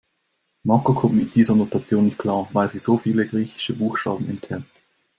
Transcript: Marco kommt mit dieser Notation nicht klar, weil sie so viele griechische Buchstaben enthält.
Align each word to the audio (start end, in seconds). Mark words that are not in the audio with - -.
Marco 0.63 0.95
kommt 0.95 1.13
mit 1.13 1.35
dieser 1.35 1.55
Notation 1.55 2.05
nicht 2.05 2.17
klar, 2.17 2.49
weil 2.53 2.67
sie 2.71 2.79
so 2.79 2.97
viele 2.97 3.27
griechische 3.27 3.75
Buchstaben 3.77 4.27
enthält. 4.29 4.65